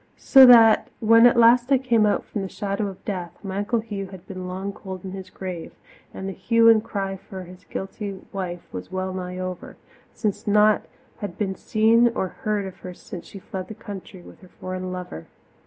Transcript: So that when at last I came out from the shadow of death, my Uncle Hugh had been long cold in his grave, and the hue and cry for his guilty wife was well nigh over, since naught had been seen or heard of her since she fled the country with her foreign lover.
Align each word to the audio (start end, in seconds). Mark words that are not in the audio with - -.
So 0.17 0.47
that 0.47 0.89
when 0.99 1.27
at 1.27 1.37
last 1.37 1.71
I 1.71 1.77
came 1.77 2.07
out 2.07 2.23
from 2.25 2.41
the 2.41 2.49
shadow 2.49 2.87
of 2.87 3.05
death, 3.05 3.37
my 3.43 3.59
Uncle 3.59 3.81
Hugh 3.81 4.07
had 4.07 4.25
been 4.25 4.47
long 4.47 4.73
cold 4.73 5.05
in 5.05 5.11
his 5.11 5.29
grave, 5.29 5.73
and 6.11 6.27
the 6.27 6.33
hue 6.33 6.67
and 6.69 6.83
cry 6.83 7.17
for 7.17 7.43
his 7.43 7.65
guilty 7.65 8.19
wife 8.33 8.63
was 8.71 8.91
well 8.91 9.13
nigh 9.13 9.37
over, 9.37 9.77
since 10.11 10.47
naught 10.47 10.87
had 11.19 11.37
been 11.37 11.53
seen 11.53 12.07
or 12.15 12.29
heard 12.29 12.65
of 12.65 12.77
her 12.77 12.95
since 12.95 13.27
she 13.27 13.37
fled 13.37 13.67
the 13.67 13.75
country 13.75 14.23
with 14.23 14.41
her 14.41 14.47
foreign 14.59 14.91
lover. 14.91 15.27